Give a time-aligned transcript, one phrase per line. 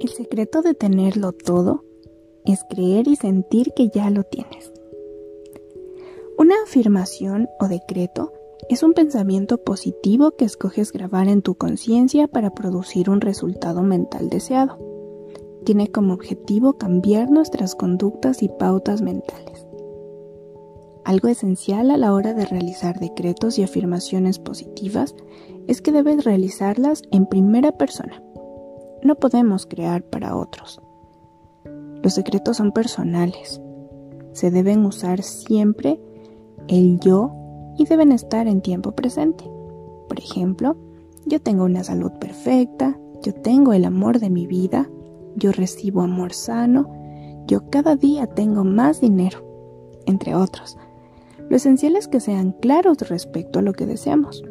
[0.00, 1.84] El secreto de tenerlo todo
[2.44, 4.72] es creer y sentir que ya lo tienes.
[6.38, 8.32] Una afirmación o decreto
[8.68, 14.28] es un pensamiento positivo que escoges grabar en tu conciencia para producir un resultado mental
[14.28, 14.78] deseado.
[15.64, 19.66] Tiene como objetivo cambiar nuestras conductas y pautas mentales.
[21.04, 25.16] Algo esencial a la hora de realizar decretos y afirmaciones positivas
[25.66, 28.22] es que debes realizarlas en primera persona.
[29.02, 30.80] No podemos crear para otros.
[32.02, 33.60] Los secretos son personales.
[34.32, 36.00] Se deben usar siempre
[36.68, 37.32] el yo
[37.76, 39.44] y deben estar en tiempo presente.
[40.08, 40.76] Por ejemplo,
[41.26, 44.88] yo tengo una salud perfecta, yo tengo el amor de mi vida,
[45.36, 46.88] yo recibo amor sano,
[47.46, 49.44] yo cada día tengo más dinero,
[50.06, 50.76] entre otros.
[51.48, 54.44] Lo esencial es que sean claros respecto a lo que deseamos.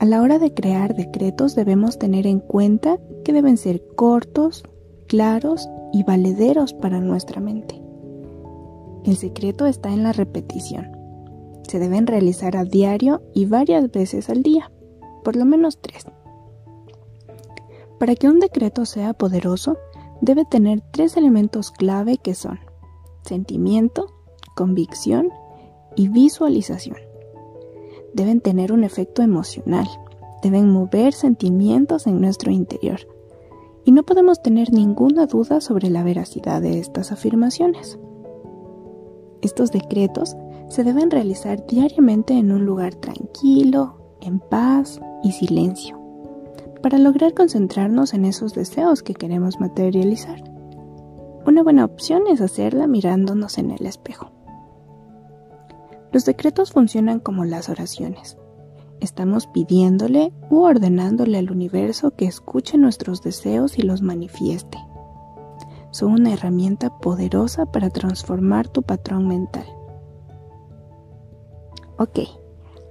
[0.00, 4.64] A la hora de crear decretos debemos tener en cuenta que deben ser cortos,
[5.08, 7.82] claros y valederos para nuestra mente.
[9.04, 10.90] El secreto está en la repetición.
[11.68, 14.72] Se deben realizar a diario y varias veces al día,
[15.22, 16.06] por lo menos tres.
[17.98, 19.76] Para que un decreto sea poderoso,
[20.22, 22.58] debe tener tres elementos clave que son
[23.20, 24.06] sentimiento,
[24.56, 25.28] convicción
[25.94, 27.09] y visualización.
[28.14, 29.86] Deben tener un efecto emocional,
[30.42, 33.00] deben mover sentimientos en nuestro interior
[33.84, 37.98] y no podemos tener ninguna duda sobre la veracidad de estas afirmaciones.
[39.42, 40.36] Estos decretos
[40.68, 45.98] se deben realizar diariamente en un lugar tranquilo, en paz y silencio,
[46.82, 50.44] para lograr concentrarnos en esos deseos que queremos materializar.
[51.46, 54.29] Una buena opción es hacerla mirándonos en el espejo.
[56.12, 58.36] Los decretos funcionan como las oraciones.
[59.00, 64.78] Estamos pidiéndole u ordenándole al universo que escuche nuestros deseos y los manifieste.
[65.90, 69.66] Son una herramienta poderosa para transformar tu patrón mental.
[71.96, 72.20] Ok,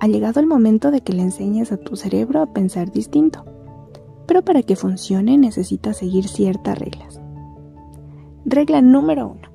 [0.00, 3.44] ha llegado el momento de que le enseñes a tu cerebro a pensar distinto.
[4.26, 7.20] Pero para que funcione necesitas seguir ciertas reglas.
[8.44, 9.49] Regla número 1.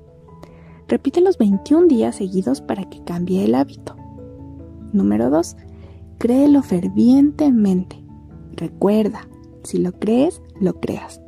[0.87, 3.95] Repite los 21 días seguidos para que cambie el hábito.
[4.93, 5.55] Número 2
[6.17, 8.01] Créelo fervientemente.
[8.53, 9.27] Recuerda,
[9.63, 11.21] si lo crees, lo creas.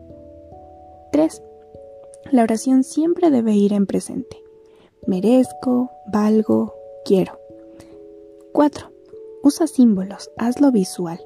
[1.12, 1.42] 3.
[2.32, 4.42] La oración siempre debe ir en presente.
[5.06, 6.74] Merezco, valgo,
[7.06, 7.38] quiero.
[8.54, 8.92] 4.
[9.44, 11.20] Usa símbolos, hazlo visual.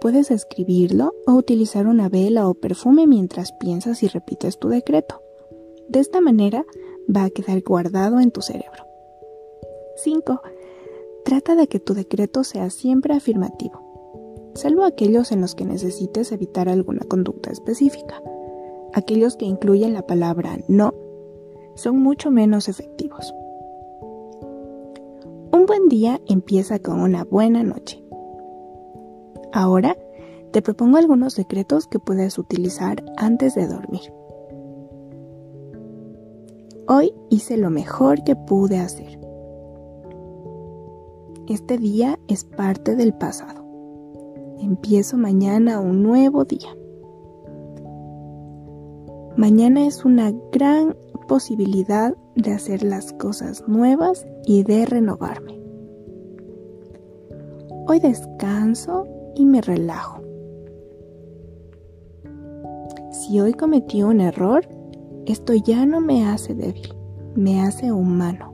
[0.00, 5.22] Puedes escribirlo o utilizar una vela o perfume mientras piensas y repites tu decreto.
[5.88, 6.64] De esta manera
[7.08, 8.84] va a quedar guardado en tu cerebro.
[9.96, 10.40] 5.
[11.24, 16.68] Trata de que tu decreto sea siempre afirmativo, salvo aquellos en los que necesites evitar
[16.68, 18.22] alguna conducta específica.
[18.92, 20.94] Aquellos que incluyen la palabra no
[21.74, 23.34] son mucho menos efectivos.
[25.52, 28.04] Un buen día empieza con una buena noche.
[29.52, 29.96] Ahora
[30.52, 34.12] te propongo algunos decretos que puedes utilizar antes de dormir.
[36.86, 39.18] Hoy hice lo mejor que pude hacer.
[41.48, 43.64] Este día es parte del pasado.
[44.60, 46.76] Empiezo mañana un nuevo día.
[49.38, 50.94] Mañana es una gran
[51.26, 55.58] posibilidad de hacer las cosas nuevas y de renovarme.
[57.86, 60.20] Hoy descanso y me relajo.
[63.10, 64.68] Si hoy cometí un error,
[65.26, 66.94] esto ya no me hace débil,
[67.34, 68.52] me hace humano.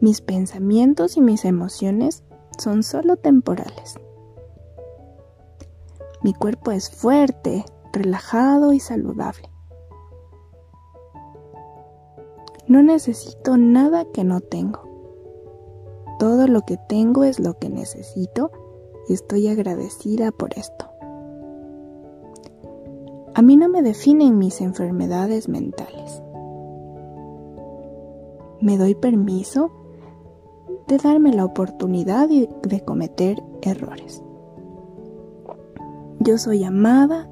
[0.00, 2.24] Mis pensamientos y mis emociones
[2.58, 3.94] son solo temporales.
[6.22, 9.48] Mi cuerpo es fuerte, relajado y saludable.
[12.66, 14.88] No necesito nada que no tengo.
[16.18, 18.50] Todo lo que tengo es lo que necesito
[19.08, 20.91] y estoy agradecida por esto.
[23.34, 26.22] A mí no me definen mis enfermedades mentales.
[28.60, 29.70] Me doy permiso
[30.86, 34.22] de darme la oportunidad de cometer errores.
[36.20, 37.28] Yo soy amada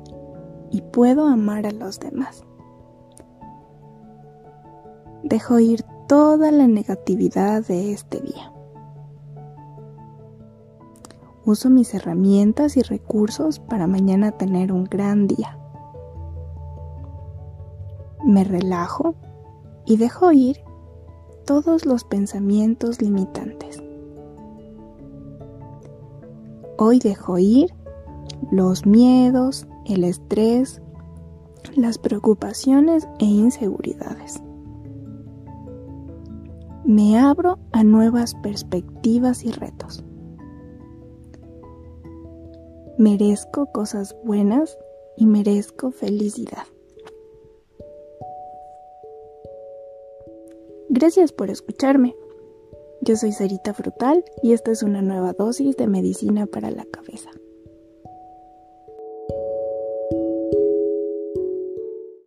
[0.71, 2.45] y puedo amar a los demás.
[5.23, 8.53] Dejo ir toda la negatividad de este día.
[11.45, 15.60] Uso mis herramientas y recursos para mañana tener un gran día.
[18.31, 19.17] Me relajo
[19.87, 20.61] y dejo ir
[21.47, 23.83] todos los pensamientos limitantes.
[26.79, 27.75] Hoy dejo ir
[28.53, 30.81] los miedos, el estrés,
[31.75, 34.41] las preocupaciones e inseguridades.
[36.85, 40.05] Me abro a nuevas perspectivas y retos.
[42.97, 44.79] Merezco cosas buenas
[45.17, 46.63] y merezco felicidad.
[51.01, 52.15] Gracias por escucharme.
[53.01, 57.31] Yo soy Sarita Frutal y esta es una nueva dosis de medicina para la cabeza.